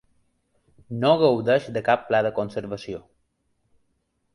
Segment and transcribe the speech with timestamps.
[1.03, 3.07] No gaudeix de cap pla de conservació.